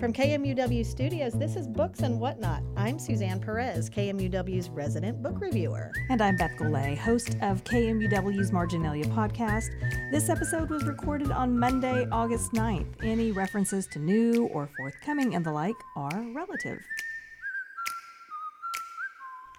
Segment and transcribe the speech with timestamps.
[0.00, 2.62] From KMUW Studios, this is Books and Whatnot.
[2.74, 5.92] I'm Suzanne Perez, KMUW's resident book reviewer.
[6.08, 9.68] And I'm Beth Golay, host of KMUW's Marginalia podcast.
[10.10, 12.86] This episode was recorded on Monday, August 9th.
[13.02, 16.78] Any references to new or forthcoming and the like are relative.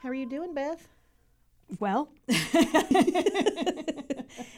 [0.01, 0.87] How are you doing, Beth?
[1.79, 2.09] Well,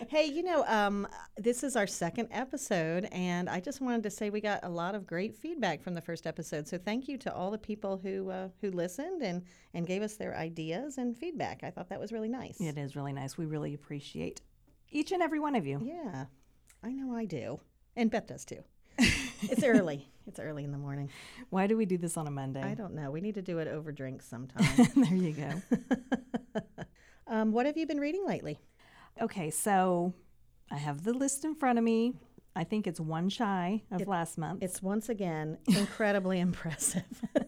[0.09, 1.07] hey, you know, um,
[1.37, 4.95] this is our second episode, and I just wanted to say we got a lot
[4.95, 6.67] of great feedback from the first episode.
[6.67, 10.15] So thank you to all the people who uh, who listened and and gave us
[10.15, 11.63] their ideas and feedback.
[11.63, 12.59] I thought that was really nice.
[12.59, 13.37] it is really nice.
[13.37, 14.41] We really appreciate
[14.91, 15.79] each and every one of you.
[15.83, 16.25] Yeah,
[16.83, 17.59] I know I do,
[17.95, 18.63] and Beth does too.
[18.97, 20.07] it's early.
[20.25, 21.09] It's early in the morning.
[21.49, 22.63] Why do we do this on a Monday?
[22.63, 23.11] I don't know.
[23.11, 24.63] We need to do it over drinks sometime.
[24.95, 26.61] there you go.
[27.27, 28.59] Um, what have you been reading lately?
[29.21, 30.13] Okay, so
[30.71, 32.13] I have the list in front of me.
[32.55, 34.61] I think it's one shy of It- last month.
[34.63, 37.03] It's once again incredibly impressive.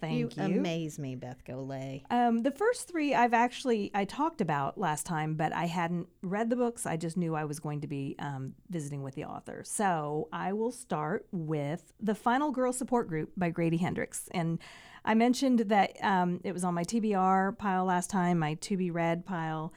[0.00, 0.44] Thank you.
[0.44, 2.02] You amaze me, Beth Golay.
[2.10, 6.50] Um, the first three I've actually I talked about last time, but I hadn't read
[6.50, 6.86] the books.
[6.86, 9.62] I just knew I was going to be um, visiting with the author.
[9.64, 14.58] So I will start with the Final Girl Support Group by Grady Hendrix, and
[15.04, 18.90] I mentioned that um, it was on my TBR pile last time, my to be
[18.90, 19.72] read pile.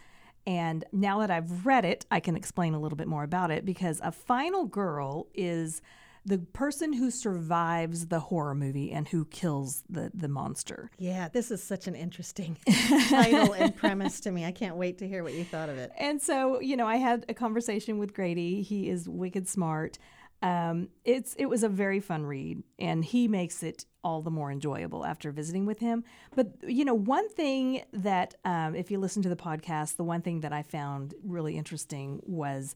[0.47, 3.65] And now that I've read it, I can explain a little bit more about it
[3.65, 5.81] because a final girl is
[6.25, 10.89] the person who survives the horror movie and who kills the, the monster.
[10.97, 12.57] Yeah, this is such an interesting
[13.09, 14.43] title and premise to me.
[14.43, 15.91] I can't wait to hear what you thought of it.
[15.97, 18.63] And so, you know, I had a conversation with Grady.
[18.63, 19.99] He is wicked smart.
[20.45, 24.51] Um, it's it was a very fun read, and he makes it all the more
[24.51, 26.03] enjoyable after visiting with him.
[26.35, 30.21] But you know, one thing that um, if you listen to the podcast, the one
[30.21, 32.75] thing that I found really interesting was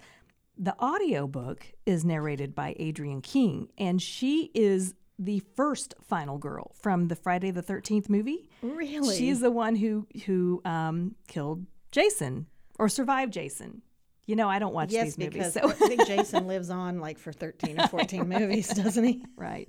[0.57, 7.07] the audiobook is narrated by Adrienne King, and she is the first final girl from
[7.07, 8.49] the Friday the Thirteenth movie.
[8.63, 9.15] Really?
[9.15, 12.47] She's the one who who um, killed Jason
[12.79, 13.83] or survived Jason.
[14.29, 16.99] You know, I don't watch yes, these movies, because so I think Jason lives on
[16.99, 19.25] like for 13 or 14 movies, doesn't he?
[19.35, 19.67] right.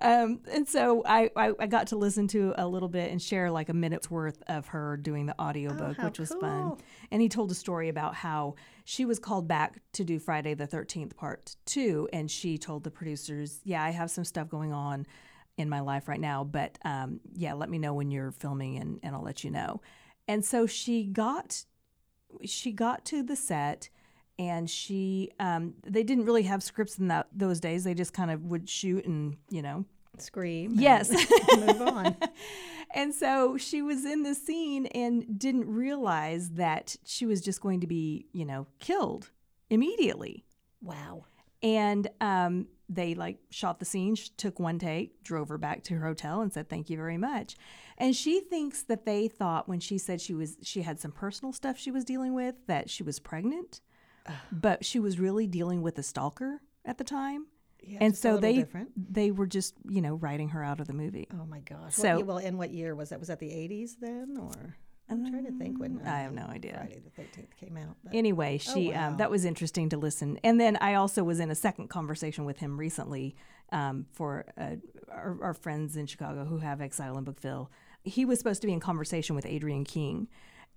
[0.00, 3.50] Um, and so I, I I got to listen to a little bit and share
[3.50, 6.78] like a minute's worth of her doing the audiobook, Oh, which was fun.
[7.10, 8.54] And he told a story about how
[8.86, 12.90] she was called back to do Friday the 13th part 2 and she told the
[12.90, 15.06] producers, "Yeah, I have some stuff going on
[15.58, 18.98] in my life right now, but um, yeah, let me know when you're filming and,
[19.02, 19.82] and I'll let you know."
[20.26, 21.66] And so she got
[22.44, 23.88] she got to the set
[24.38, 28.30] and she um, they didn't really have scripts in that those days they just kind
[28.30, 29.84] of would shoot and you know
[30.18, 30.72] Scream.
[30.72, 31.10] and yes
[31.56, 32.16] move on.
[32.94, 37.80] and so she was in the scene and didn't realize that she was just going
[37.80, 39.30] to be you know killed
[39.70, 40.44] immediately
[40.82, 41.24] Wow.
[41.64, 46.06] And um, they like shot the scene took one take drove her back to her
[46.06, 47.56] hotel and said thank you very much
[47.98, 51.52] and she thinks that they thought when she said she was she had some personal
[51.52, 53.80] stuff she was dealing with that she was pregnant
[54.52, 57.46] but she was really dealing with a stalker at the time
[57.82, 58.90] Yeah, and so they different.
[59.14, 61.94] they were just you know writing her out of the movie Oh my gosh.
[61.94, 63.18] So- what, well, in what year was that?
[63.18, 64.76] Was that the 80s then, or
[65.10, 66.74] I'm trying to think when I have um, no idea.
[66.76, 67.96] Friday the 13th came out.
[68.02, 69.08] but- Anyway, she wow.
[69.08, 70.38] um, that was interesting to listen.
[70.42, 73.36] And then I also was in a second conversation with him recently
[73.70, 74.76] um, for uh,
[75.10, 77.70] our, our friends in Chicago who have Exile in Bookville.
[78.02, 80.28] He was supposed to be in conversation with Adrienne King.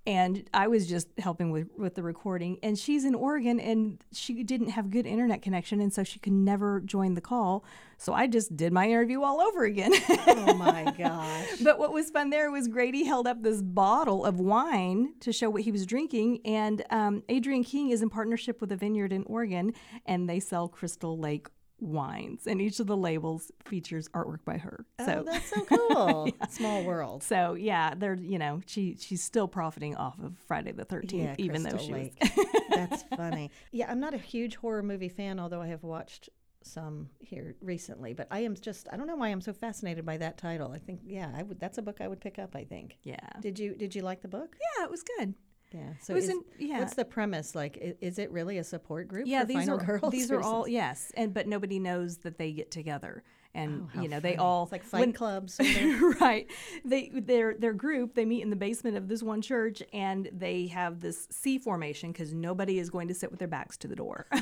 [0.07, 2.59] And I was just helping with, with the recording.
[2.63, 5.81] And she's in Oregon and she didn't have good internet connection.
[5.81, 7.65] And so she could never join the call.
[7.97, 9.91] So I just did my interview all over again.
[10.27, 11.59] oh my gosh.
[11.61, 15.49] But what was fun there was Grady held up this bottle of wine to show
[15.49, 16.39] what he was drinking.
[16.45, 19.73] And um, Adrienne King is in partnership with a vineyard in Oregon,
[20.05, 21.47] and they sell Crystal Lake
[21.79, 22.47] wines.
[22.47, 24.85] And each of the labels features artwork by her.
[24.99, 26.29] oh, So, that's so cool.
[26.49, 27.23] Small world.
[27.23, 31.45] so yeah, they're you know she she's still profiting off of Friday the Thirteenth, Yeah,
[31.45, 32.13] even though she Lake.
[32.21, 32.45] was.
[32.69, 33.51] That's funny.
[33.71, 36.29] Yeah, I'm not a huge horror movie fan, although I have watched
[36.63, 38.13] some here recently.
[38.13, 40.71] But I am just I don't know why I'm so fascinated by that title.
[40.71, 42.97] I think yeah, I would that's a book I would pick up, I think.
[43.03, 44.55] yeah, Did you did you like the book?
[44.77, 45.33] yeah, it was good.
[45.73, 45.93] Yeah.
[46.01, 46.79] So is, yeah.
[46.79, 47.53] what's the premise?
[47.53, 50.11] Like is it really a support group Yeah, for these are girls?
[50.11, 53.21] these are all yes, and but nobody knows that they get together,
[53.53, 55.49] and Oh, you know they all It's like Fight when- Club.
[55.49, 56.21] sort of.
[56.21, 56.47] right.
[56.85, 60.67] They their their group they meet in the basement of this one church and they
[60.67, 63.95] have this C formation because nobody is going to sit with their backs to the
[63.95, 64.27] door.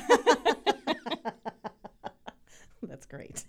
[2.82, 3.46] That's great.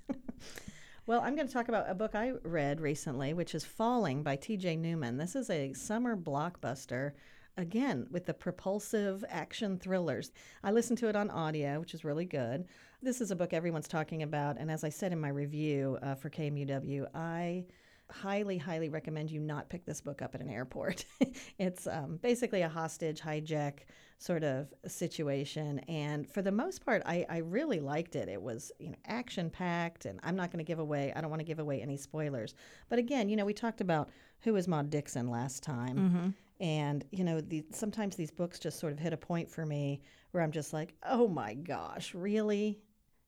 [1.05, 4.35] well, I'm going to talk about a book I read recently, which is Falling by
[4.35, 4.77] T.J.
[4.77, 5.17] Newman.
[5.17, 7.11] This is a summer blockbuster.
[7.57, 10.31] Again with the propulsive action thrillers.
[10.63, 12.65] I listened to it on audio, which is really good.
[13.01, 16.15] This is a book everyone's talking about, and as I said in my review uh,
[16.15, 17.65] for KMUW, I
[18.09, 21.05] highly, highly recommend you not pick this book up at an airport.
[21.59, 23.79] it's um, basically a hostage hijack
[24.19, 28.29] sort of situation, and for the most part, I, I really liked it.
[28.29, 31.13] It was you know action packed, and I'm not going to give away.
[31.15, 32.55] I don't want to give away any spoilers.
[32.89, 34.09] But again, you know, we talked about
[34.41, 35.97] who is Maud Dixon last time.
[35.97, 36.29] Mm-hmm.
[36.59, 40.01] And you know, the, sometimes these books just sort of hit a point for me
[40.31, 42.79] where I'm just like, "Oh my gosh, really,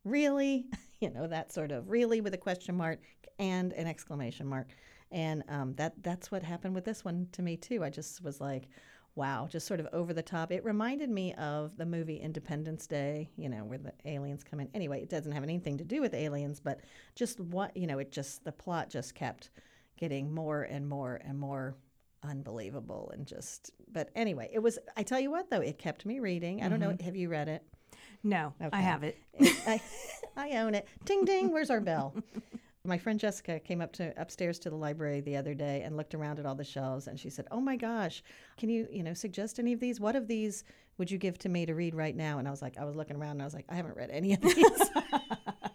[0.04, 0.66] really?"
[1.00, 3.00] you know, that sort of really with a question mark
[3.38, 4.70] and an exclamation mark.
[5.12, 7.84] And um, that that's what happened with this one to me too.
[7.84, 8.68] I just was like,
[9.16, 10.52] "Wow!" Just sort of over the top.
[10.52, 13.30] It reminded me of the movie Independence Day.
[13.36, 14.70] You know, where the aliens come in.
[14.74, 16.82] Anyway, it doesn't have anything to do with aliens, but
[17.16, 19.52] just what you know, it just the plot just kept
[19.98, 21.76] getting more and more and more
[22.24, 26.20] unbelievable and just but anyway it was i tell you what though it kept me
[26.20, 26.62] reading.
[26.62, 27.06] I don't know mm-hmm.
[27.06, 27.64] have you read it?
[28.24, 29.18] No, I have it.
[29.66, 29.82] I,
[30.36, 30.86] I own it.
[31.06, 32.14] Ding ding where's our bell?
[32.86, 36.16] My friend jessica came up to upstairs to the library the other day and looked
[36.16, 38.24] around at all the shelves and she said oh my gosh
[38.58, 40.00] can you you know suggest any of these?
[40.00, 40.64] What of these
[40.98, 42.40] would you give to me to read right now?
[42.40, 44.10] And i was like i was looking around and i was like i haven't read
[44.12, 44.66] any of these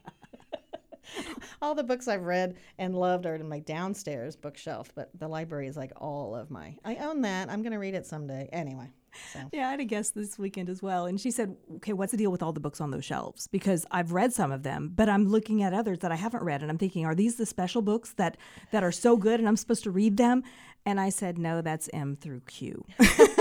[1.64, 5.66] all the books I've read and loved are in my downstairs bookshelf, but the library
[5.66, 6.76] is like all of my.
[6.84, 7.50] I own that.
[7.50, 8.50] I'm going to read it someday.
[8.52, 8.93] Anyway,
[9.32, 11.06] so Yeah, I had a guest this weekend as well.
[11.06, 13.46] And she said, Okay, what's the deal with all the books on those shelves?
[13.46, 16.61] Because I've read some of them, but I'm looking at others that I haven't read.
[16.61, 18.37] And I'm thinking, Are these the special books that,
[18.70, 20.43] that are so good and I'm supposed to read them?
[20.84, 22.84] And I said, No, that's M through Q.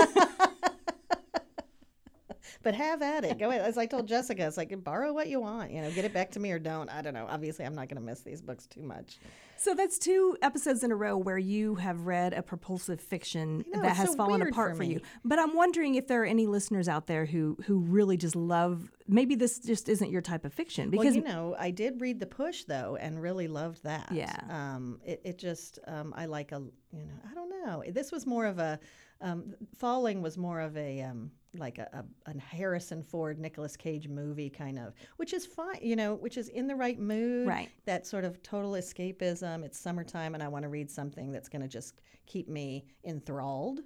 [2.64, 3.38] but have at it.
[3.38, 3.62] Go ahead.
[3.62, 5.70] As I told Jessica, it's like borrow what you want.
[5.70, 6.90] You know, get it back to me or don't.
[6.90, 7.26] I don't know.
[7.28, 9.18] Obviously, I'm not going to miss these books too much.
[9.56, 13.82] So that's two episodes in a row where you have read a propulsive fiction know,
[13.82, 15.00] that has so fallen apart for for, you.
[15.24, 18.90] But I'm wondering if there are any listeners out there who who really just love
[19.06, 22.20] maybe this just isn't your type of fiction Well, because you know, I did read
[22.20, 24.08] The Push though, and really loved that.
[24.12, 24.36] Yeah.
[24.48, 26.62] Um, it, it just, um, I like a,
[26.92, 27.82] you know, I don't know.
[27.88, 28.78] This was more of a,
[29.20, 31.88] um, Falling was more of a, um, like a,
[32.26, 36.36] a, a Harrison Ford, Nicolas Cage movie kind of, which is fine, you know, which
[36.36, 37.46] is in the right mood.
[37.46, 37.70] Right.
[37.84, 39.64] That sort of total escapism.
[39.64, 43.80] It's summertime, and I want to read something that's going to just keep me enthralled.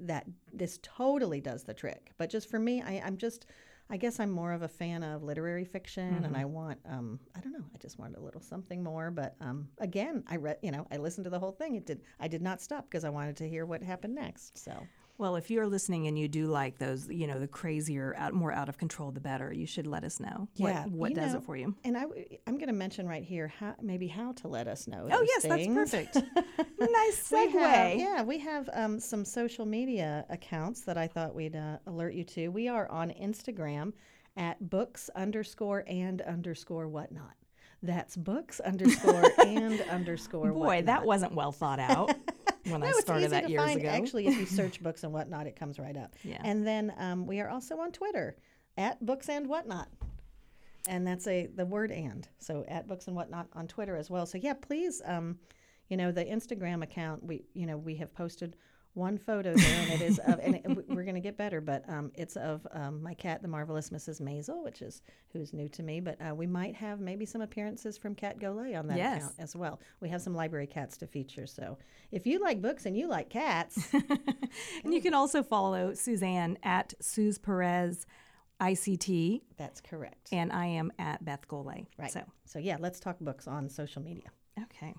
[0.00, 2.12] That this totally does the trick.
[2.18, 3.46] But just for me, I, I'm just,
[3.90, 7.40] I guess I'm more of a fan of literary fiction, and I want, um, I
[7.40, 9.10] don't know, I just wanted a little something more.
[9.10, 11.74] But um, again, I read, you know, I listened to the whole thing.
[11.74, 14.56] It did, I did not stop because I wanted to hear what happened next.
[14.56, 14.72] So
[15.18, 18.52] Well, if you're listening and you do like those, you know, the crazier, out, more
[18.52, 19.52] out of control, the better.
[19.52, 21.74] You should let us know Yeah, what you does know, it for you.
[21.84, 22.02] And I,
[22.46, 25.08] I'm going to mention right here how maybe how to let us know.
[25.10, 26.14] Oh, yes, that's perfect.
[26.78, 27.50] nice We segue.
[27.60, 32.14] have- yeah, we have um, some social media accounts that I thought we'd uh, alert
[32.14, 32.48] you to.
[32.48, 33.94] We are on Instagram
[34.36, 37.32] at books underscore and underscore whatnot.
[37.82, 40.86] That's books underscore and underscore Boy, whatnot.
[40.86, 42.12] that wasn't well thought out
[42.70, 43.80] when No, I it's started easy that to years find.
[43.80, 43.88] ago.
[43.88, 46.14] Actually, if you search books and whatnot, it comes right up.
[46.22, 46.40] Yeah.
[46.44, 48.36] And then um, we are also on Twitter
[48.76, 49.88] at books and whatnot.
[50.88, 52.26] And that's a the word and.
[52.38, 54.24] So at books and whatnot on Twitter as well.
[54.26, 55.38] So yeah, please, um,
[55.88, 58.56] you know, the Instagram account, we you know, we have posted
[58.94, 61.88] one photo there and it is of and it, we're going to get better but
[61.88, 65.02] um, it's of um, my cat the marvelous mrs maisel which is
[65.32, 68.76] who's new to me but uh, we might have maybe some appearances from cat golay
[68.76, 69.18] on that Yes.
[69.18, 71.78] account as well we have some library cats to feature so
[72.10, 76.94] if you like books and you like cats and you can also follow Suzanne at
[77.00, 78.04] Suze Perez
[78.60, 81.86] ICT, that's correct and I am at Beth Golay.
[81.96, 84.30] right So, so yeah let's talk books on social media
[84.60, 84.94] okay.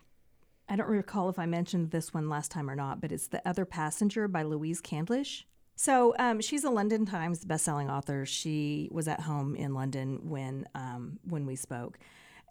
[0.70, 3.46] I don't recall if I mentioned this one last time or not, but it's The
[3.48, 5.46] Other Passenger by Louise Candlish.
[5.76, 8.26] So um, she's a London Times bestselling author.
[8.26, 11.98] She was at home in London when um, when we spoke,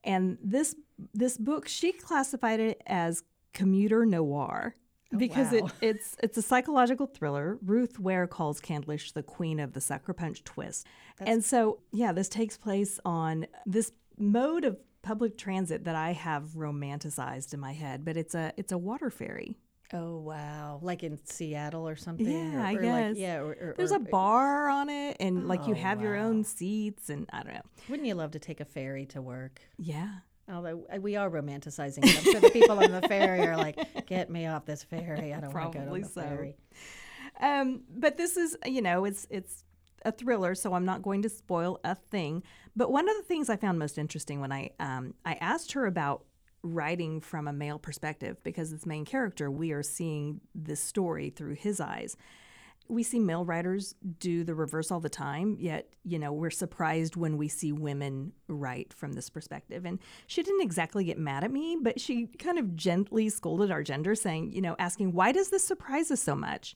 [0.03, 0.75] and this
[1.13, 3.23] this book she classified it as
[3.53, 4.75] commuter noir
[5.17, 5.59] because wow.
[5.59, 7.59] it, it's it's a psychological thriller.
[7.63, 10.87] Ruth Ware calls Candlish the queen of the sucker punch twist,
[11.21, 16.51] and so yeah, this takes place on this mode of public transit that I have
[16.57, 19.57] romanticized in my head, but it's a it's a water ferry.
[19.93, 23.09] oh wow like in seattle or something Yeah, or, I or guess.
[23.09, 26.45] like, yeah or, There's a bar on it, and like you Oh, have your own
[26.45, 27.63] seats, and I don't know.
[27.89, 30.09] wouldn't you love to take a ferry to work Yeah.
[30.51, 33.77] Although uh, we are romanticizing it, I'm sure the people on the ferry are like,
[34.07, 35.35] "Get me off this ferry!
[35.35, 36.21] I don't want to go to the so.
[36.23, 36.57] ferry."
[37.39, 39.63] Um, but this is, you know, it's it's
[40.05, 42.43] a thriller, so I'm not going to spoil a thing.
[42.77, 45.87] But one of the things I found most interesting when I um, I asked her
[45.87, 46.25] about
[46.63, 51.55] writing from a male perspective, because this main character, we are seeing this story through
[51.55, 52.17] his eyes.
[52.89, 57.17] we see male writers do the reverse all the time, yet, you know, we're surprised
[57.17, 59.85] when we see women write from this perspective.
[59.85, 63.83] And she didn't exactly get mad at me, but she kind of gently scolded our
[63.83, 66.75] gender, saying, you know, asking, why does this surprise us so much?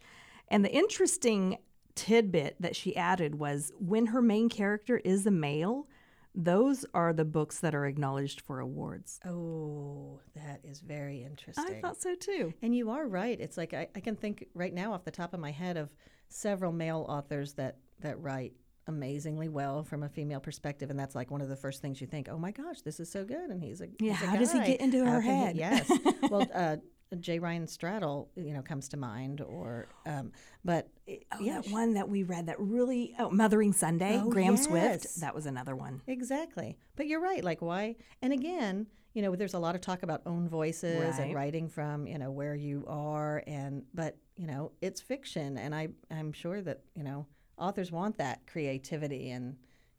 [0.49, 1.59] And the interesting
[1.95, 5.87] tidbit that she added was when her main character is a male,
[6.35, 9.21] those are the books that are acknowledged for awards.
[9.27, 11.67] Oh, that is very interesting.
[11.77, 12.55] I thought so too.
[12.63, 13.39] And you are right.
[13.39, 15.91] It's like I, I can think right now off the top of my head of
[16.29, 18.55] several male authors that that write
[18.89, 22.07] amazingly well from a female perspective, and that's like one of the first things you
[22.07, 22.29] think.
[22.31, 24.53] Oh my gosh, this is so good, and he's a Yeah, he's a how does
[24.53, 25.89] he get into How her can he-" head?
[25.89, 25.93] yes.
[26.31, 26.77] well, uh,
[27.21, 27.39] J.
[27.39, 30.33] Ryan Stradal, you know, comes to mind, or um,
[30.65, 34.29] but it- Oh, yeah, that one that we read that really oh Mothering Sunday, Oh,
[34.31, 34.65] Graham yes.
[34.65, 35.21] Swift.
[35.21, 36.03] That was another one.
[36.07, 36.77] Exactly.
[36.97, 37.43] But you're right.
[37.43, 37.97] Like, why?
[38.21, 42.07] And again, you know, there's a lot of talk about own voices and writing from,
[42.07, 43.43] you know, where you are.
[43.47, 45.59] And, but, you know, it's fiction.
[45.59, 47.27] And I, I'm sure that, you know,
[47.59, 49.57] authors want that creativity and,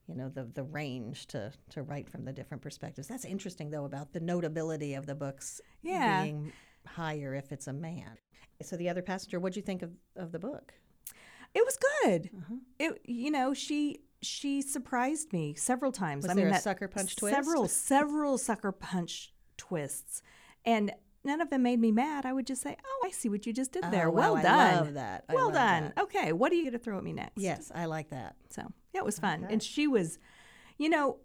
[0.07, 3.07] you know, the, the range to, to write from the different perspectives.
[3.07, 6.23] That's interesting, though, about the notability of the books Yeah.
[6.23, 6.51] being
[6.87, 8.17] higher if it's a man.
[8.61, 10.73] So, the other passenger, what'd you think of, of the book?
[11.53, 12.29] It was good.
[12.35, 12.55] Uh-huh.
[12.79, 16.23] It you know she she surprised me several times.
[16.23, 17.35] Was I there mean a that- sucker punch twist?
[17.35, 20.21] Several several sucker punch twists,
[20.65, 20.91] and
[21.23, 22.25] none of them made me mad.
[22.25, 24.07] I would just say, "Oh, I see what you just did there.
[24.07, 24.45] Oh, well done.
[24.45, 25.25] I love that.
[25.29, 25.93] I well love done.
[25.95, 26.03] that.
[26.03, 28.35] Okay, what are you going to throw at me next?" Yes, I like that.
[28.49, 28.61] So
[28.93, 29.43] yeah, it was fun.
[29.43, 29.53] Okay.
[29.53, 30.17] And she was,
[30.79, 31.17] you know,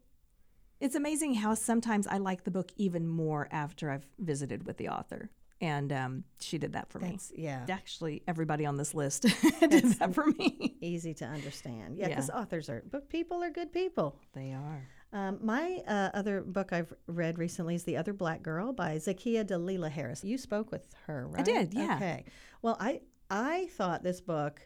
[0.80, 4.88] it's amazing how sometimes I like the book even more after I've visited with the
[4.88, 5.30] author.
[5.60, 7.18] And um, she did that for me.
[7.34, 7.66] Yeah.
[7.68, 9.22] Actually, everybody on this list
[9.60, 10.76] did that for me.
[10.80, 11.96] easy to understand.
[11.96, 12.08] Yeah, Yeah.
[12.10, 14.20] because authors are book people are good people.
[14.34, 14.86] They are.
[15.12, 19.44] Um, my uh, other book I've read recently is The Other Black Girl by Zakia
[19.44, 20.22] Dalila Harris.
[20.22, 21.40] You spoke with her, right?
[21.40, 21.96] I did, yeah.
[21.96, 22.24] Okay.
[22.62, 23.00] Well, I
[23.30, 24.60] I thought this book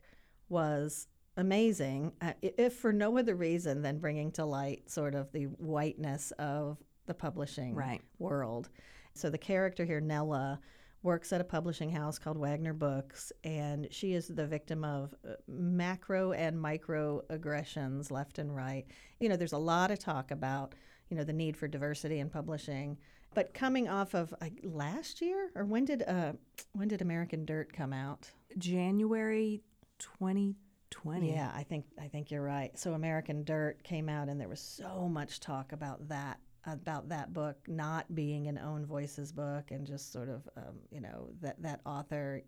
[0.48, 1.06] was
[1.36, 6.30] amazing, uh, if for no other reason than bringing to light sort of the whiteness
[6.38, 8.02] of the publishing Right.
[8.18, 8.68] world.
[9.14, 10.60] So the character here, Nella,
[11.02, 15.34] works at a publishing house called Wagner Books, and she is the victim of uh,
[15.48, 18.86] macro and micro aggressions left and right.
[19.18, 20.74] You know, there's a lot of talk about,
[21.08, 22.98] you know, the need for diversity in publishing.
[23.34, 26.32] But coming off of like, last year, or when did uh,
[26.72, 28.30] when did American Dirt come out?
[28.58, 29.62] January
[29.98, 31.32] 2020.
[31.32, 32.78] Yeah, I think I think you're right.
[32.78, 37.32] So American Dirt came out, and there was so much talk about that about that
[37.32, 41.60] book not being an own voices book, and just sort of um, you know that
[41.62, 42.42] that author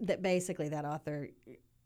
[0.00, 1.28] that basically that author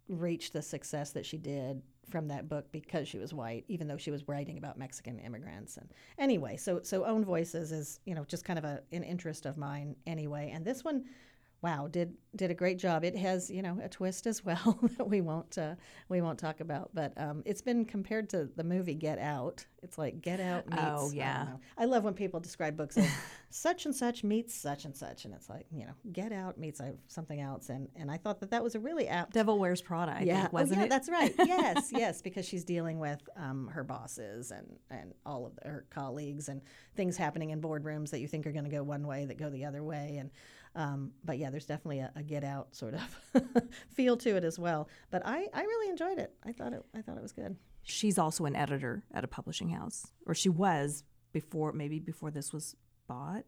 [0.08, 3.96] reached the success that she did from that book because she was white, even though
[3.96, 5.78] she was writing about Mexican immigrants.
[5.78, 9.46] And anyway, so so own voices is you know just kind of a an interest
[9.46, 10.50] of mine anyway.
[10.54, 11.04] And this one,
[11.62, 13.04] wow, did did a great job.
[13.04, 15.74] It has you know a twist as well that we won't uh,
[16.08, 19.64] we won't talk about, but um, it's been compared to the movie Get Out.
[19.82, 20.82] It's like Get Out meets.
[20.84, 21.44] Oh, I yeah.
[21.44, 21.60] don't.
[21.78, 23.10] I love when people describe books as
[23.50, 26.80] such and such meets such and such, and it's like you know Get Out meets
[26.80, 27.70] uh, something else.
[27.70, 30.42] And and I thought that that was a really apt Devil Wears Prada, I yeah,
[30.42, 30.90] think, wasn't oh, yeah, it?
[30.90, 31.34] that's right.
[31.44, 36.48] Yes, yes, because she's dealing with um, her bosses and and all of her colleagues
[36.48, 36.60] and
[36.96, 39.50] things happening in boardrooms that you think are going to go one way that go
[39.50, 40.16] the other way.
[40.18, 40.30] And
[40.74, 43.18] um, but yeah, there's definitely a, a get out sort of
[43.90, 44.88] feel to it as well.
[45.10, 46.32] But I I really enjoyed it.
[46.44, 47.56] I thought it I thought it was good.
[47.82, 52.52] She's also an editor at a publishing house, or she was before, maybe before this
[52.52, 52.74] was
[53.06, 53.44] bought.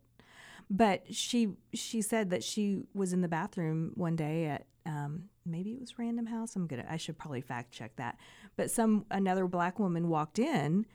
[0.68, 5.72] But she she said that she was in the bathroom one day at um, maybe
[5.72, 6.54] it was Random House.
[6.56, 8.18] I'm gonna I should probably fact check that.
[8.56, 10.86] But some another black woman walked in,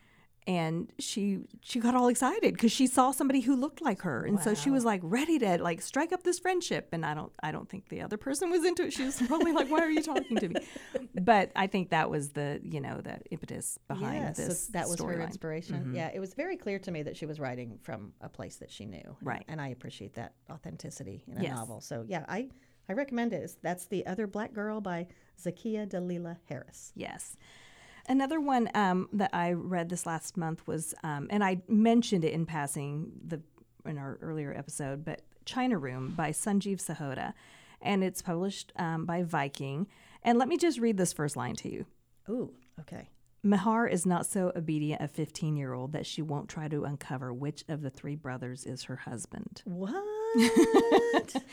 [0.48, 4.40] and she she got all excited because she saw somebody who looked like her, and
[4.40, 6.90] so she was like ready to like strike up this friendship.
[6.94, 8.94] And I don't I don't think the other person was into it.
[8.94, 10.56] She was probably like, "Why are you talking to me?"
[11.22, 14.68] But I think that was the you know the impetus behind Yes, so this.
[14.68, 15.14] that was her storyline.
[15.14, 15.22] Mm-hmm.
[15.24, 15.94] inspiration.
[15.96, 18.72] Yeah, it was very clear to me that she was writing from a place that
[18.72, 19.16] she knew.
[19.22, 19.46] Right.
[19.48, 21.56] And I appreciate that authenticity in a Yes.
[21.56, 21.82] novel.
[21.82, 22.50] So yeah, I
[22.90, 23.38] I recommend it.
[23.38, 25.08] It's- That's the other black girl by
[25.42, 26.92] Zakia Dalila Harris.
[26.96, 27.38] Yes.
[28.08, 32.34] Another one um, that I read this last month was, um, and I mentioned it
[32.34, 33.42] in passing the
[33.86, 37.34] in our earlier episode, but China Room by Sanjeev Sahota,
[37.82, 39.88] and it's published um, by Viking.
[40.24, 41.86] And let me just read this first line to you.
[42.30, 43.10] Ooh, okay.
[43.44, 47.34] Mehar is not so obedient a 15 year old that she won't try to uncover
[47.34, 49.64] which of the three brothers is her husband.
[49.66, 50.04] What?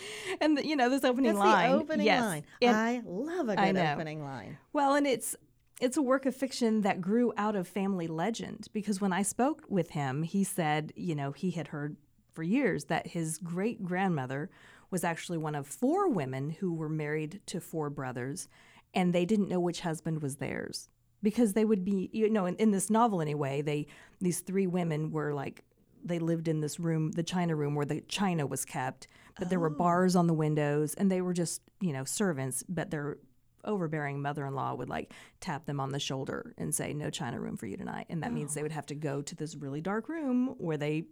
[0.41, 1.71] And, the, you know, this opening That's line.
[1.73, 2.23] the opening yes.
[2.23, 2.45] line.
[2.63, 4.57] And- I love a good opening line.
[4.73, 5.35] Well, and it's
[5.81, 9.65] it's a work of fiction that grew out of family legend because when I spoke
[9.69, 11.97] with him, he said, you know, he had heard
[12.33, 14.51] for years that his great grandmother
[14.91, 18.49] was actually one of four women who were married to four brothers
[18.95, 20.89] and they didn't know which husband was theirs.
[21.23, 23.89] Because they would be you know in, in this novel anyway they
[24.21, 25.65] these three women were like
[26.05, 29.59] they lived in this room the china room where the china was kept but there
[29.59, 29.77] were oh.
[29.77, 33.19] bars on the windows and they were just you know servants but their
[33.65, 37.67] overbearing mother-in-law would like tap them on the shoulder and say no china room for
[37.67, 38.07] you tonight.
[38.09, 41.05] And that means they would have to go to this really dark room where they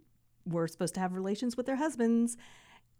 [0.45, 2.37] were supposed to have relations with their husbands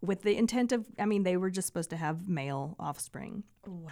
[0.00, 3.42] with the intent of i mean they were just supposed to have male offspring.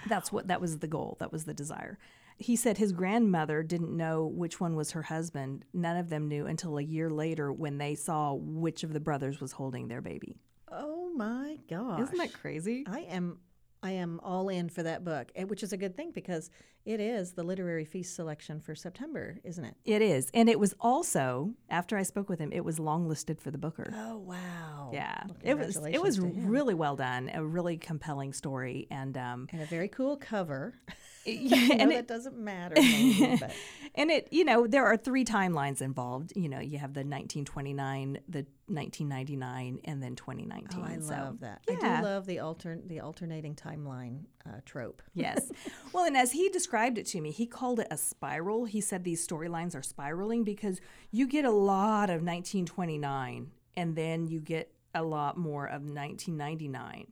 [0.09, 1.17] That's what that was the goal.
[1.21, 1.99] That was the desire.
[2.39, 5.65] He said his grandmother didn't know which one was her husband.
[5.73, 9.41] None of them knew until a year later when they saw which of the brothers
[9.41, 10.37] was holding their baby.
[10.71, 12.01] Oh my gosh.
[12.03, 12.85] isn't that crazy?
[12.87, 13.39] I am
[13.87, 16.51] I am all in for that book, which is a good thing because
[16.85, 19.75] it is the literary feast selection for September, isn't it?
[19.85, 23.41] it is and it was also after i spoke with him it was long listed
[23.41, 24.91] for the booker Oh wow.
[24.93, 26.51] yeah Well, it was it was congratulations to him.
[26.51, 30.75] really well done a really compelling story and um and a very cool cover.
[31.41, 33.41] yeah, and that it, doesn't matter, maybe,
[33.95, 36.33] And it, you know, there are three timelines involved.
[36.37, 40.81] You know, you have the 1929, the 1999, and then 2019.
[40.81, 41.63] oh, I so, love that.
[41.69, 45.03] I do love the altern the alternating timeline uh, trope.
[45.15, 45.51] Yes.
[45.93, 48.67] well, and as he described it to me, he called it a spiral.
[48.67, 50.81] He said these storylines are spiraling because
[51.11, 57.07] you get a lot of 1929 and then you get a lot more of 1999.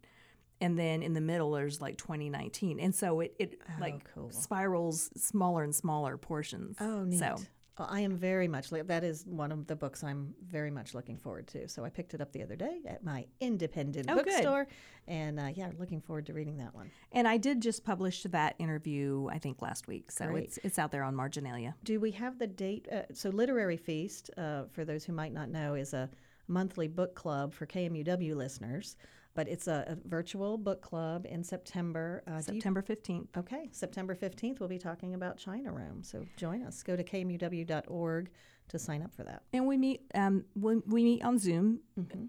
[0.65, 2.81] And then in the middle, there's like 2019.
[2.81, 4.31] And so it, it like Oh, cool.
[4.31, 6.77] spirals smaller and smaller portions.
[6.81, 7.19] Oh, neat.
[7.19, 7.37] So
[7.79, 10.95] Well, I am very much like that is one of the books I'm very much
[10.95, 11.69] looking forward to.
[11.69, 14.27] So I picked it up the other day at my independent Oh, good.
[14.27, 14.67] bookstore,
[15.09, 16.91] and uh, yeah, looking forward to reading that one.
[17.13, 20.11] And I did just publish that interview, I think, last week.
[20.13, 20.45] So Great.
[20.45, 21.75] it's it's out there on Marginalia.
[21.83, 22.87] Do we have the date?
[22.91, 26.09] Uh, so Literary Feast, uh, for those who might not know, is a
[26.47, 28.97] monthly book club for KMUW listeners.
[29.35, 32.23] But it's a, a virtual book club in September.
[32.27, 33.29] Uh, September 15th.
[33.37, 36.03] Okay, September 15th, we'll be talking about China Room.
[36.05, 36.83] So join us.
[36.85, 38.31] Go to kmuw.org
[38.69, 39.43] to sign up for that.
[39.53, 41.81] And we meet um, we, we meet on Zoom.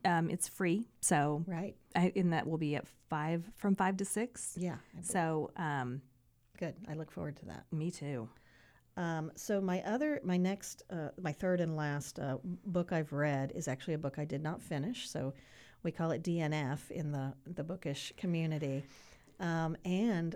[0.03, 0.87] Um, it's free.
[1.01, 1.75] So Right.
[1.95, 4.55] I, and that will be at five from five to six.
[4.57, 4.77] Yeah.
[5.01, 6.01] So um,
[6.57, 6.73] Good.
[6.89, 7.65] I look forward to that.
[7.71, 8.27] me too.
[8.97, 13.51] Um, so my other, my next, uh, my third and last uh, book I've read
[13.53, 15.09] is actually a book I did not finish.
[15.09, 15.33] So
[15.85, 18.83] we call it DNF in the the bookish community.
[19.39, 20.35] Um, and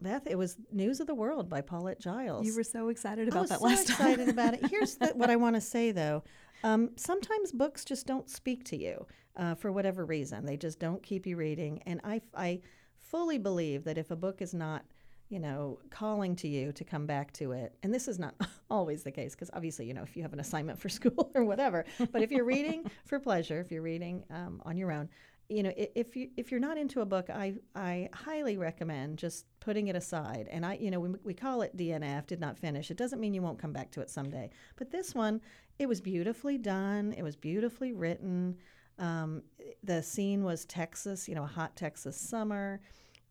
[0.00, 2.46] Beth, it was News of the World by Paulette Jiles.
[2.46, 4.10] You were so excited I about was that so last time.
[4.12, 4.66] excited about it.
[4.70, 6.22] Here's the, what I want to say though.
[6.62, 10.44] Um, sometimes books just don't speak to you uh, for whatever reason.
[10.44, 11.82] They just don't keep you reading.
[11.86, 12.60] And I, I
[12.98, 14.84] fully believe that if a book is not,
[15.28, 18.34] you know, calling to you to come back to it, and this is not
[18.70, 21.44] always the case because obviously, you know, if you have an assignment for school or
[21.44, 25.08] whatever, but if you're reading for pleasure, if you're reading um, on your own,
[25.48, 29.46] you know, if you if you're not into a book, I I highly recommend just
[29.60, 30.46] putting it aside.
[30.50, 32.90] And I, you know, we, we call it DNF, did not finish.
[32.90, 34.50] It doesn't mean you won't come back to it someday.
[34.76, 35.40] But this one,
[35.78, 37.14] it was beautifully done.
[37.16, 38.56] It was beautifully written.
[38.98, 39.42] Um,
[39.82, 42.80] the scene was Texas, you know, a hot Texas summer.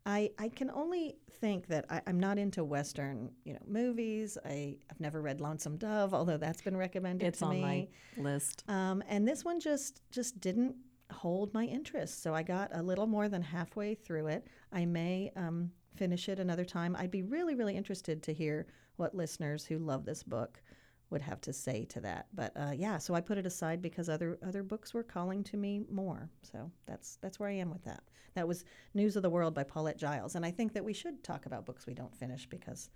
[0.08, 4.38] I, I can only think that I, I'm not into Western, you know, movies.
[4.42, 7.60] I, I've never read Lonesome Dove, although that's been recommended It's to on me.
[7.60, 7.88] my
[8.22, 8.64] list.
[8.68, 10.74] Um, and this one just just didn't
[11.12, 12.22] hold my interest.
[12.22, 14.46] So I got a little more than halfway through it.
[14.72, 16.96] I may um, finish it another time.
[16.98, 18.66] I'd be really really interested to hear
[18.96, 20.62] what listeners who love this book
[21.10, 22.26] would have to say to that.
[22.34, 25.56] But uh, yeah, so I put it aside because other other books were calling to
[25.56, 26.30] me more.
[26.42, 28.02] So that's that's where I am with that.
[28.34, 31.24] That was News of the World by Paulette Jiles, and I think that we should
[31.24, 32.90] talk about books we don't finish because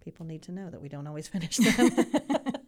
[0.00, 1.90] people need to know that we don't always finish them.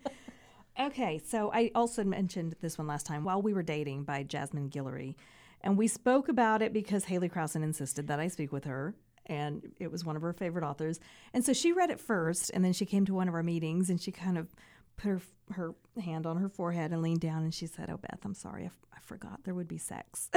[0.78, 4.68] Okay, so I also mentioned this one last time, While We Were Dating by Jasmine
[4.68, 5.14] Guillory.
[5.62, 8.94] And we spoke about it because Haley Krausen insisted that I speak with her,
[9.26, 10.98] and it was one of her favorite authors.
[11.34, 13.90] And so she read it first, and then she came to one of our meetings
[13.90, 14.54] and she kind of
[14.96, 15.20] put her,
[15.52, 18.62] her hand on her forehead and leaned down and she said, Oh, Beth, I'm sorry,
[18.62, 20.30] I, f- I forgot there would be sex.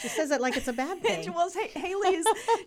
[0.00, 1.32] she says it like it's a bad thing.
[1.32, 2.26] Well, Ha- Haley is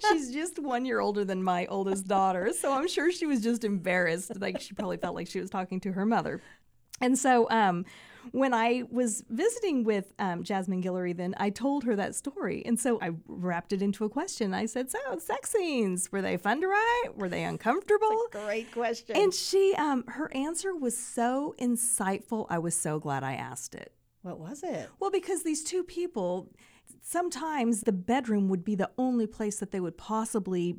[0.09, 3.63] she's just one year older than my oldest daughter, so I'm sure she was just
[3.63, 4.31] embarrassed.
[4.39, 6.41] Like she probably felt like she was talking to her mother.
[6.99, 7.85] And so, um,
[8.31, 12.79] when I was visiting with um, Jasmine Guillory, then I told her that story, and
[12.79, 14.53] so I wrapped it into a question.
[14.53, 17.09] I said, "So, sex scenes were they fun to write?
[17.15, 19.15] Were they uncomfortable?" Great question.
[19.15, 22.45] And she, um, her answer was so insightful.
[22.49, 23.93] I was so glad I asked it.
[24.21, 24.89] what was it?
[24.99, 26.53] Well, because these two people,
[27.01, 30.75] sometimes the bedroom would be the only place that they would possibly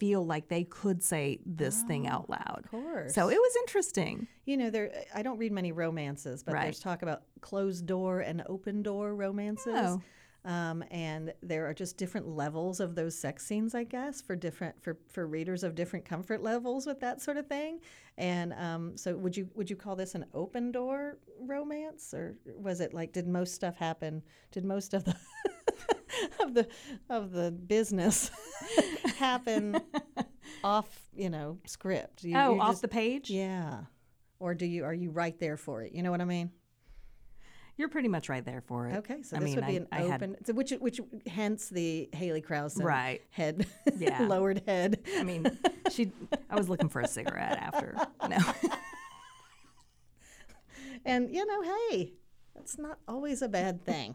[0.00, 2.62] feel like they could say this thing out loud.
[2.64, 3.14] Of course.
[3.14, 4.26] So it was interesting.
[4.46, 4.90] you know, there.
[5.14, 6.64] I don't read many romances, but Right.
[6.64, 9.74] there's talk about closed door and open door romances.
[9.76, 10.02] Oh.
[10.42, 14.82] Um, and there are just different levels of those sex scenes, I guess, for different
[14.82, 17.80] for, for readers of different comfort levels with that sort of thing.
[18.16, 22.80] And um, so, would you would you call this an open door romance, or was
[22.80, 24.22] it like did most stuff happen?
[24.50, 25.14] Did most of the
[26.40, 26.68] of the
[27.08, 28.30] of the business
[29.18, 29.80] happen
[30.64, 32.24] off, you know, script?
[32.24, 33.30] You, oh, off just- the page?
[33.30, 33.80] yeah,
[34.38, 35.92] or do you are you right there for it?
[35.92, 36.50] You know what I mean?
[37.76, 38.96] You're pretty much right there for it.
[38.96, 41.00] Okay, so I this mean, would be I- an I had- open, so which which
[41.26, 43.22] hence the Haley Krause Right.
[43.30, 44.20] head, Yeah.
[44.26, 45.00] lowered head.
[45.16, 45.46] I mean,
[45.90, 46.12] she.
[46.50, 47.96] I was looking for a cigarette after.
[48.28, 48.38] No.
[51.04, 52.12] And you know, hey,
[52.54, 54.14] that's not always a bad thing.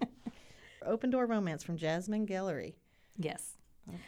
[0.85, 2.73] Open door romance from Jasmine Guillory.
[3.17, 3.53] yes.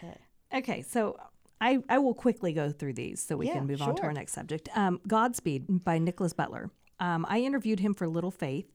[0.04, 0.18] Okay.
[0.54, 1.18] Okay, so
[1.62, 4.14] I, I will quickly go through these so we Yeah, can move on to our
[4.14, 4.70] next subject.
[4.76, 6.72] Um, Godspeed by Nickolas Butler.
[7.00, 8.66] Um, I interviewed him for Little Faith.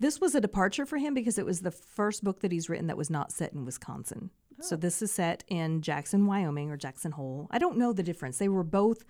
[0.00, 2.88] This was a departure for him because it was the first book that he's written
[2.88, 4.30] that was not set in Wisconsin.
[4.58, 4.62] Oh.
[4.62, 7.46] So this is set in Jackson, Wyoming, or Jackson Hole.
[7.50, 8.38] I don't know the difference.
[8.38, 9.04] They were both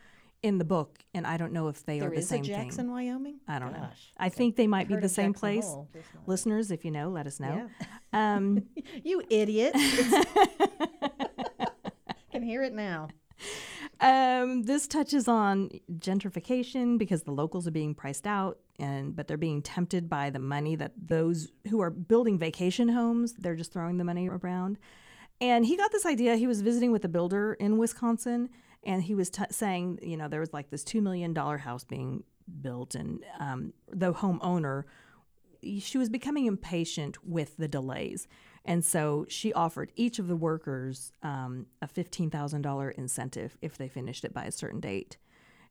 [0.44, 2.44] in the book, and I don't know if they There are the is a same
[2.44, 2.92] Jackson, thing.
[2.92, 3.40] Wyoming.
[3.48, 3.80] I don't know.
[3.80, 5.64] Gosh, I think they might be the same Jackson place.
[5.64, 5.88] Hole,
[6.26, 7.68] Listeners, if you know, let us know.
[8.12, 8.62] Um,
[9.02, 9.74] You idiot!
[12.30, 13.08] Can hear it now.
[14.00, 19.36] Um, this touches on gentrification because the locals are being priced out, and but they're
[19.36, 23.96] being tempted by the money that those who are building vacation homes they're just throwing
[23.98, 24.78] the money around.
[25.40, 26.36] And he got this idea.
[26.36, 28.50] He was visiting with a builder in Wisconsin,
[28.86, 31.84] and he was t- saying, you know, there was like this two million dollar house
[31.84, 32.24] being
[32.60, 34.84] built, and um, the homeowner
[35.80, 38.28] she was becoming impatient with the delays.
[38.64, 44.24] And so she offered each of the workers um, a $15,000 incentive if they finished
[44.24, 45.16] it by a certain date.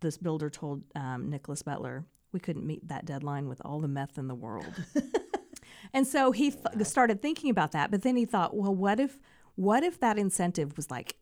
[0.02, 4.18] This builder told um, Nickolas Butler, we couldn't meet that deadline with all the meth
[4.18, 4.74] in the world.
[5.94, 9.18] and so he th- started thinking about that, but then he thought, well, what if
[9.56, 11.16] what if that incentive was like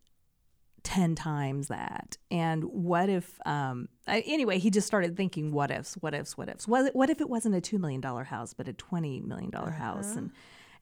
[0.84, 5.94] 10 times that and what if um I- anyway he just started thinking what ifs
[5.96, 8.74] what ifs what ifs what, what if it wasn't a $2 million house but a
[8.74, 10.32] $20 million house and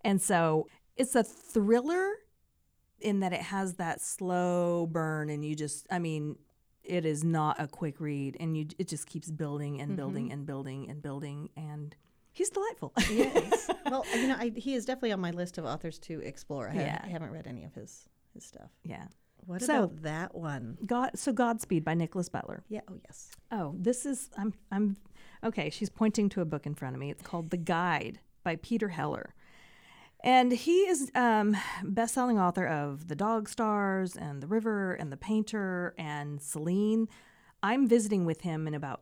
[0.05, 2.13] and so it's a thriller
[3.01, 6.37] in that it has that slow burn and you just i mean
[6.83, 10.45] it is not a quick read and you it just keeps building and building and
[10.45, 11.95] building and building and
[12.31, 13.69] he's delightful Yes.
[13.91, 16.69] well, you know, I, he is definitely on my list of authors to explore.
[16.69, 17.01] I, Yeah.
[17.03, 18.69] I haven't read any of his his stuff.
[18.83, 19.05] yeah
[19.49, 20.77] What So- about that one?
[20.85, 22.81] god so godspeed by nickolas butler Yeah.
[22.87, 23.31] Oh, yes.
[23.51, 24.95] Oh, this is I'm I'm
[25.43, 25.69] okay.
[25.71, 27.09] She's pointing to a book in front of me.
[27.09, 29.33] It's called The Guide by Peter Heller,
[30.23, 35.17] and he is um, best-selling author of The Dog Stars and The River and The
[35.17, 37.07] Painter and Celine.
[37.63, 39.01] I'm visiting with him in about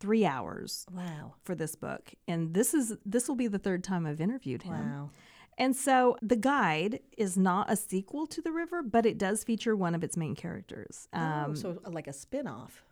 [0.00, 1.34] three hours Wow.
[1.42, 4.90] for this book, and this is this will be the third time I've interviewed him.
[4.90, 5.10] Wow.
[5.58, 9.76] And so the guide is not a sequel to The River, but it does feature
[9.76, 11.08] one of its main characters.
[11.12, 12.82] Um, oh, so like a spin-off.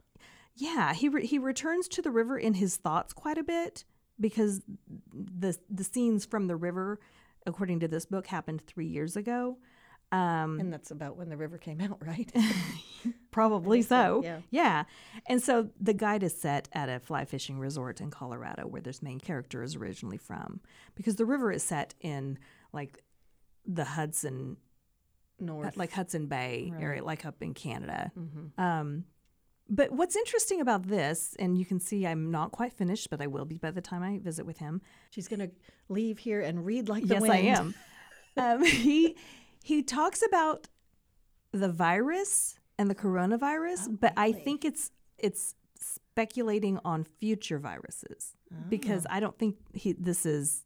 [0.55, 3.85] yeah, he re- he returns to the river in his thoughts quite a bit
[4.18, 4.61] because
[5.12, 7.01] the the scenes from the river,
[7.46, 9.57] according to this book, happened three years ago.
[10.12, 12.31] Um, And that's about when the river came out, right?
[13.31, 14.42] probably so, so.
[14.51, 14.85] yeah.
[15.27, 19.03] and so the guide is set at a fly fishing resort in Colorado, where this
[19.03, 20.61] main character is originally from,
[20.94, 22.38] because the river is set in
[22.73, 23.03] like
[23.66, 24.57] the Hudson
[25.38, 25.77] North.
[25.77, 26.96] like Hudson Bay area, Right.
[26.99, 27.07] Mm-hmm.
[27.07, 28.11] like up in Canada.
[28.59, 29.05] Um,
[29.73, 33.29] but what's interesting about this, and you can see I'm not quite finished, but I
[33.29, 34.83] will be by the time I visit with him.
[35.11, 35.51] She's going to
[35.88, 37.33] leave here and read like the yes, wind.
[37.33, 37.75] I am.
[38.37, 39.16] um, he
[39.62, 40.68] he talks about
[41.53, 48.35] the virus and the coronavirus, oh, but I think it's it's speculating on future viruses
[48.68, 49.14] because oh.
[49.14, 50.64] I don't think he this is.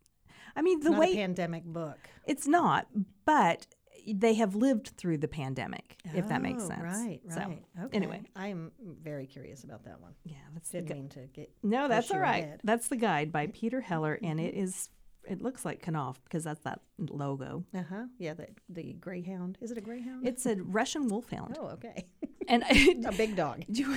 [0.57, 1.99] I mean, the Not way a pandemic book.
[2.27, 2.87] it's not,
[3.25, 3.67] but
[4.07, 6.83] they have lived through the pandemic, if that makes Oh, sense.
[6.83, 7.65] Right, So, right.
[7.85, 7.97] okay.
[7.97, 8.23] anyway.
[8.37, 8.71] I am
[9.03, 10.13] very curious about that one.
[10.25, 11.51] Yeah, that's Didn't gu- mean to get.
[11.63, 12.61] no, that's all right.
[12.63, 14.91] That's the guide by Peter Heller, and it is.
[15.27, 17.65] It looks like Knopf because that's that logo.
[17.75, 18.05] Uh huh.
[18.19, 19.59] Yeah, the the greyhound.
[19.61, 20.27] Is it a greyhound?
[20.27, 22.07] It's a Russian wolfhound, oh, okay.
[22.49, 22.65] and
[23.07, 23.65] a big dog.
[23.69, 23.97] you,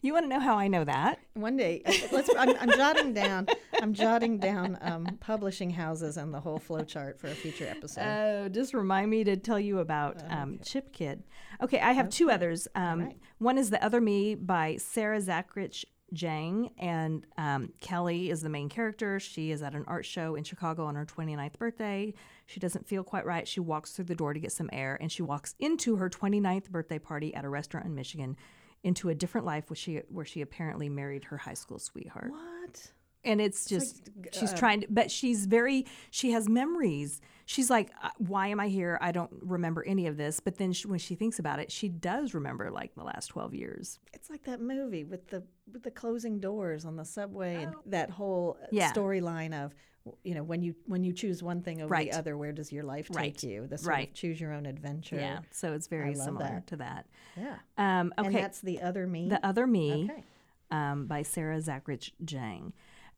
[0.00, 1.18] you want to know how I know that?
[1.34, 2.30] One day, uh, let's.
[2.36, 3.46] I'm, I'm jotting down.
[3.80, 8.02] I'm jotting down um, publishing houses and the whole flow chart for a future episode.
[8.02, 11.22] Oh, just remind me to tell you about um, Chip Kidd.
[11.62, 12.68] Okay, I have two others.
[12.74, 13.16] Um, right.
[13.38, 18.68] One is The Other Me by Sarah Zachrich Jang, and um, Kelly is the main
[18.68, 19.20] character.
[19.20, 22.14] She is at an art show in Chicago on her 29th birthday.
[22.46, 23.46] She doesn't feel quite right.
[23.46, 26.70] She walks through the door to get some air, and she walks into her 29th
[26.70, 28.36] birthday party at a restaurant in Michigan
[28.82, 32.92] into a different life where she, where she apparently married her high school sweetheart what?
[33.24, 38.10] and it's just she's trying to but she's very she has memories she's like, "Uh,
[38.18, 38.98] "Why am I here?
[39.00, 41.88] I don't remember any of this." But then she, when she thinks about it, she
[41.88, 43.98] does remember like the last twelve years.
[44.12, 48.10] It's like that movie with the with the closing doors on the subway and that
[48.10, 48.92] whole uh, Yeah.
[48.92, 49.74] storyline of
[50.22, 52.10] you know when you when you choose one thing over Right.
[52.12, 53.42] the other, where does your life take Right.
[53.42, 53.66] you?
[53.66, 54.08] The sort Right.
[54.08, 55.16] of choose your own adventure.
[55.16, 56.66] Yeah, so it's very similar that.
[56.68, 57.06] to that.
[57.36, 57.56] yeah.
[57.78, 59.28] Um, And okay, that's the other me.
[59.28, 60.04] the other me.
[60.10, 60.24] okay.
[60.70, 62.72] um, by Sarah Zachrich Jang.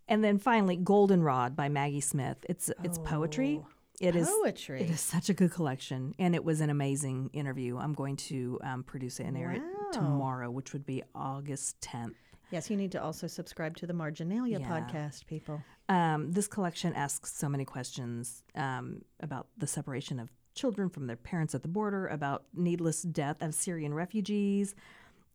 [0.08, 2.36] And then finally, Goldenrod by Maggie Smith.
[2.48, 3.60] It's it's poetry.
[4.00, 4.82] It is Poetry.
[4.82, 7.78] it is such a good collection, and it was an amazing interview.
[7.78, 9.56] I'm going to um, produce it and air Wow.
[9.88, 12.14] it tomorrow, which would be August 10th.
[12.50, 14.68] Yes, you need to also subscribe to the Marginalia Yeah.
[14.68, 15.62] podcast, people.
[15.88, 21.16] Um, this collection asks so many questions um, about the separation of children from their
[21.16, 24.74] parents at the border, about needless death of Syrian refugees,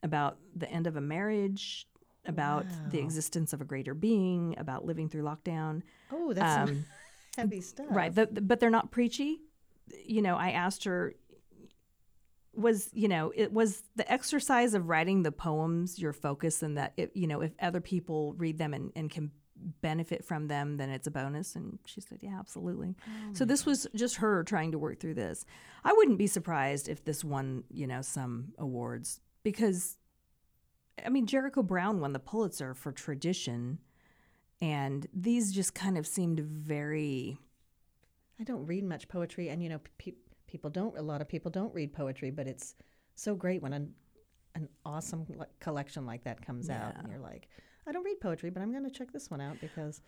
[0.04, 1.88] about the end of a marriage,
[2.26, 5.82] about the existence of a greater being, about living through lockdown.
[6.12, 6.86] Oh, that's Um,
[7.38, 7.88] heavy stuff.
[7.90, 9.42] Right, the, the- but they're not preachy.
[10.06, 11.16] You know, I asked her,
[12.54, 16.94] was you know, it was the exercise of writing the poems your focus, and that
[16.98, 19.32] it, you know, if other people read them and, and can
[19.82, 21.56] benefit from them, then it's a bonus.
[21.56, 22.96] And she said, yeah, absolutely.
[23.08, 25.46] Oh so this was just her trying to work through this.
[25.84, 29.98] I wouldn't be surprised if this won, you know, some awards because,
[31.06, 33.78] I mean, Jericho Brown won the Pulitzer for tradition.
[34.62, 37.40] And these just kind of seemed very
[38.40, 40.14] I don't read much poetry, and you know, pe-
[40.48, 40.98] people don't.
[40.98, 42.76] A lot of people don't read poetry, but it's
[43.16, 43.94] so great when an
[44.56, 45.26] an awesome
[45.60, 47.48] collection like that comes out, and you're like,
[47.88, 50.02] I don't read poetry, but I'm going to check this one out because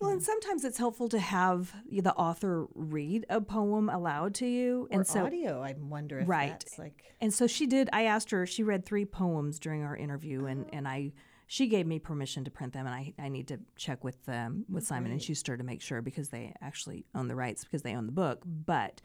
[0.00, 4.88] Well, and sometimes it's helpful to have the author read a poem aloud to you,
[4.90, 5.62] or and so audio.
[5.62, 6.50] I wonder if Right.
[6.50, 7.88] that's like and so she did.
[7.92, 8.44] I asked her.
[8.44, 10.70] She read three poems during our interview, and oh.
[10.72, 11.12] and I
[11.46, 14.64] she gave me permission to print them, and I I need to check with um,
[14.68, 17.94] with Simon and Schuster to make sure because they actually own the rights because they
[17.94, 18.42] own the book.
[18.44, 19.00] But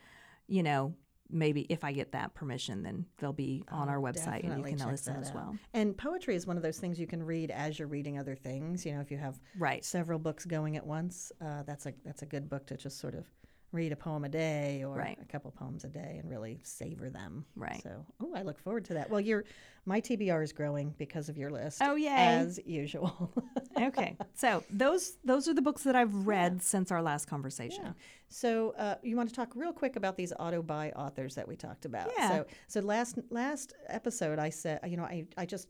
[0.47, 0.95] you know,
[1.29, 4.85] maybe if I get that permission, then they'll be on our website, and you can
[4.89, 5.55] listen as well.
[5.73, 8.85] And poetry is one of those things you can read as you're reading other things.
[8.85, 9.85] You know, if you have Right.
[9.85, 13.15] several books going at once, uh, that's a that's a good book to just sort
[13.15, 13.25] of
[13.71, 15.17] read a poem a day or Right.
[15.21, 17.45] a couple poems a day and really savor them.
[17.55, 17.81] Right.
[17.81, 19.09] So, oh, I look forward to that.
[19.09, 19.45] Well, your
[19.85, 21.79] my TBR is growing because of your list.
[21.81, 22.09] Oh, yay.
[22.09, 23.33] As usual.
[23.81, 27.85] okay, so those those are the books that I've read since our last conversation.
[27.85, 27.93] Yeah.
[28.27, 31.55] So uh, you want to talk real quick about these auto buy authors that we
[31.55, 32.11] talked about.
[32.17, 32.29] Yeah.
[32.29, 35.67] So so last last episode I said you know I I just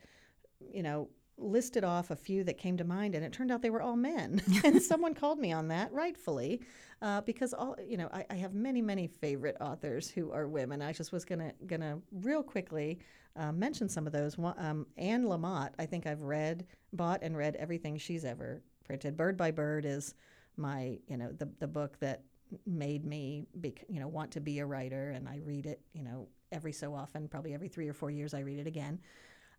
[0.59, 1.09] you know
[1.41, 3.95] listed off a few that came to mind and it turned out they were all
[3.95, 4.41] men.
[4.63, 6.62] And someone called me on that rightfully
[7.01, 10.82] uh, because all you know I, I have many many favorite authors who are women.
[10.82, 12.99] I just was gonna gonna real quickly
[13.36, 14.38] uh, mention some of those.
[14.58, 19.17] Um, anne lamott i think i've read bought and read everything she's ever printed.
[19.17, 20.13] Bird by bird is
[20.58, 22.23] my you know the, the book that
[22.65, 26.04] made me bec- you know want to be a writer and i read it you
[26.04, 28.99] know every so often probably every three or four years i read it again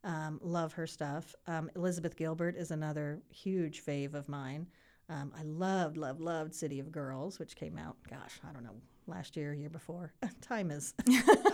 [0.05, 1.35] um, love her stuff.
[1.47, 4.67] Um, Elizabeth Gilbert is another huge fave of mine.
[5.09, 8.77] Um, I loved, loved, loved City of Girls, which came out, gosh, I don't know,
[9.07, 10.13] last year, year before.
[10.41, 10.95] Time is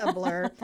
[0.03, 0.51] a blur.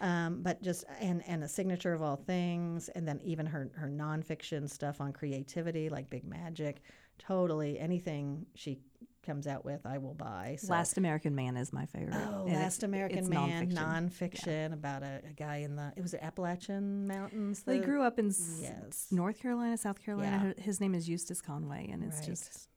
[0.00, 2.88] Um, but just, and, and a signature of all things.
[2.90, 6.82] And then even her, her nonfiction stuff on creativity, like Big Magic.
[7.18, 8.78] Totally anything she
[9.22, 10.56] comes out with, I will buy.
[10.60, 10.72] So.
[10.72, 12.14] Last American Man is my favorite.
[12.16, 13.74] Oh, and Last American Man, nonfiction.
[14.10, 17.62] nonfiction, about a, a guy in the, it was the Appalachian Mountains.
[17.68, 18.26] He grew up in
[18.60, 19.08] Yes.
[19.10, 20.54] North Carolina, South Carolina.
[20.56, 20.62] Yeah.
[20.62, 22.26] His name is Eustace Conway, and it's Right.
[22.28, 22.68] just,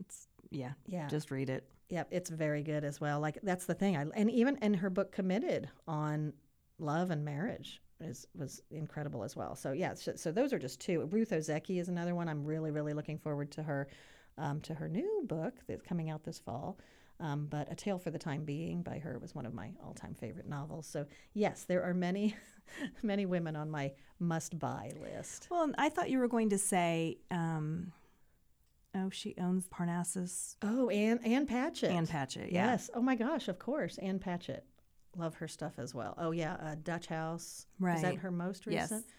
[0.00, 1.08] it's yeah, Yeah.
[1.08, 1.68] just read it.
[1.90, 3.20] Yep, it's very good as well.
[3.20, 3.96] Like that's the thing.
[3.96, 6.32] I and even in her book "Committed" on
[6.78, 9.54] love and marriage is was incredible as well.
[9.54, 11.04] So yeah, so, so those are just two.
[11.12, 12.26] Ruth Ozeki is another one.
[12.28, 13.86] I'm really really looking forward to her
[14.38, 16.78] um, to her new book that's coming out this fall.
[17.20, 19.94] Um, but A Tale for the Time Being by her was one of my all
[19.94, 20.86] time favorite novels.
[20.86, 22.34] So yes, there are many
[23.02, 25.48] many women on my must buy list.
[25.50, 27.92] Well, I thought you were going to say, um,
[28.96, 30.56] oh, she owns Parnassus.
[30.62, 31.90] Oh, Anne Ann Patchett.
[31.90, 32.72] Ann Patchett, yeah.
[32.72, 32.90] Yes.
[32.94, 34.64] Oh my gosh, of course, Ann Patchett.
[35.16, 36.14] Love her stuff as well.
[36.18, 37.66] Oh yeah, uh, Dutch House.
[37.78, 37.96] Right.
[37.96, 38.90] Is that her most recent?
[38.90, 39.14] Yes,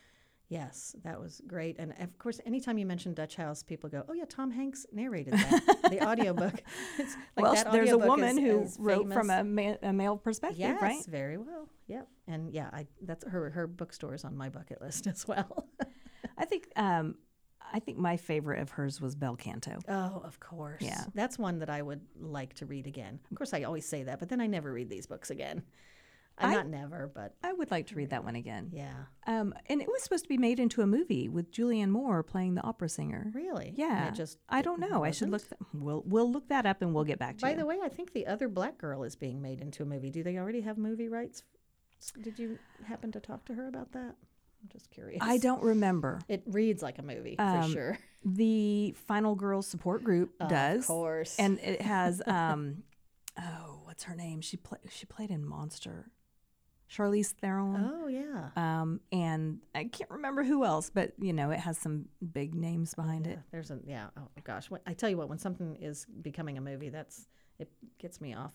[0.49, 1.75] that was great.
[1.79, 5.33] And of course, anytime you mention Dutch House, people go, "Oh yeah, Tom Hanks narrated
[5.33, 6.61] that, the audiobook."
[6.99, 9.91] It's like well, that there's a woman is- who is wrote from a, ma- a
[9.93, 11.05] male perspective, Yes, right?
[11.07, 11.67] very well.
[11.87, 12.07] Yep.
[12.27, 15.67] And yeah, I that's her her bookstore is on my bucket list as well.
[16.37, 17.15] I think, um,
[17.73, 19.79] I think my favorite of hers was Bel Canto.
[19.87, 20.81] oh, of course.
[20.81, 21.03] Yeah.
[21.13, 23.19] That's one that I would like to read again.
[23.31, 25.63] Of course, I always say that, but then I never read these books again.
[26.37, 28.69] I'm not never, but I would like to read that one again.
[28.73, 28.93] yeah.
[29.25, 32.55] Um, and it was supposed to be made into a movie with Julianne Moore playing
[32.55, 33.31] the opera singer.
[33.33, 33.73] Really?
[33.75, 34.09] Yeah.
[34.09, 35.03] It just I don't know.
[35.03, 35.41] I should look.
[35.47, 37.55] Th- we'll we'll look that up and we'll get back to By you.
[37.55, 40.09] By the way, I think the other black girl is being made into a movie.
[40.11, 41.43] Do they already have movie rights?
[42.21, 44.15] Did you happen to talk to her about that?
[44.61, 45.19] I'm just curious.
[45.21, 46.19] I don't remember.
[46.27, 47.97] It reads like a movie for Um, sure.
[48.23, 51.35] The Final Girls support group does, Of course.
[51.39, 52.83] and it has um,
[53.39, 54.41] oh, what's her name?
[54.41, 56.11] She played she played in Monster.
[56.91, 57.91] Charlize Theron.
[57.93, 58.49] oh yeah.
[58.55, 62.93] Um, and I can't remember who else, but you know, it has some big names
[62.93, 63.39] behind Yeah, it.
[63.51, 64.07] there's a yeah.
[64.17, 67.27] Oh gosh, When- I tell you what, when something is becoming a movie, that's
[67.59, 68.53] it gets me off.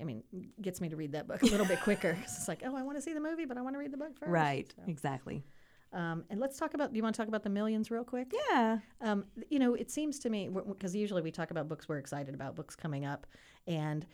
[0.00, 0.22] I mean,
[0.60, 2.14] gets me to read that book a little bit quicker.
[2.14, 3.92] 'cause it's like, oh, I want to see the movie, but I want to read
[3.92, 4.30] the book first.
[4.30, 5.44] Right, So, exactly.
[5.92, 6.92] um, and let's talk about.
[6.92, 8.32] Do you want to talk about the millions real quick?
[8.50, 8.78] Yeah.
[9.02, 12.34] Um, you know, it seems to me because usually we talk about books we're excited
[12.34, 13.26] about, books coming up,
[13.66, 14.06] and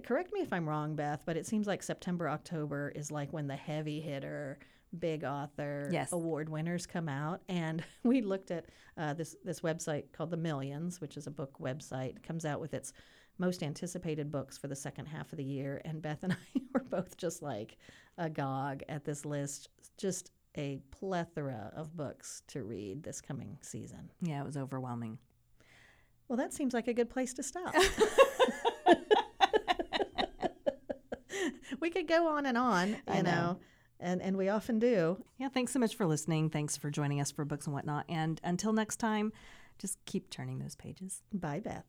[0.00, 3.46] correct me if I'm wrong, Beth, but it seems like September, October is like when
[3.46, 4.58] the heavy hitter,
[4.98, 6.12] big author Yes.
[6.12, 7.40] award winners come out.
[7.48, 11.58] And we looked at uh, this this website called The Millions, which is a book
[11.60, 12.92] website, It comes out with its
[13.38, 15.80] most anticipated books for the second half of the year.
[15.84, 17.78] And Beth and I were both just like
[18.18, 24.10] agog at this list, just a plethora of books to read this coming season.
[24.20, 25.18] Yeah, it was overwhelming.
[26.28, 27.74] Well, that seems like a good place to stop.
[31.82, 33.58] we could go on and on, you I know, know.
[34.00, 35.22] and and we often do.
[35.36, 36.48] Yeah, thanks so much for listening.
[36.48, 38.06] Thanks for joining us for books and whatnot.
[38.08, 39.32] And until next time,
[39.78, 41.22] just keep turning those pages.
[41.32, 41.84] Bye, Beth.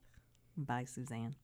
[0.57, 1.35] Bye, Suzanne.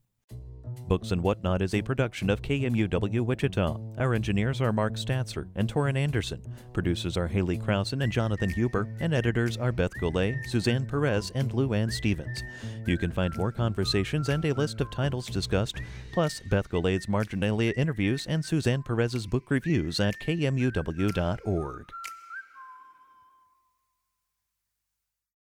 [0.88, 3.79] Books and Whatnot is a production of KMUW Wichita.
[3.97, 6.41] Our engineers are Mark Statzer and Torin Anderson.
[6.73, 11.53] Producers are Haley Krausen and Jonathan Huber, and editors are Beth Golay, Suzanne Perez, and
[11.53, 12.43] Lu Anne Stephens.
[12.88, 17.73] You can find more conversations and a list of titles discussed, plus Beth Golay's marginalia
[17.77, 21.91] interviews and Suzanne Perez's book reviews at kmuw.org.